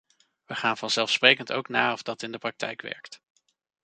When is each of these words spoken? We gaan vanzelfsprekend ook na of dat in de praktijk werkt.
We 0.45 0.55
gaan 0.55 0.77
vanzelfsprekend 0.77 1.51
ook 1.51 1.67
na 1.69 1.93
of 1.93 2.03
dat 2.03 2.21
in 2.21 2.31
de 2.31 2.37
praktijk 2.37 2.81
werkt. 2.81 3.21